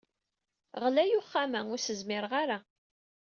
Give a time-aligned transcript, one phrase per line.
[0.83, 2.57] Ɣlay uxxam-a, ur as-zmireɣ ara.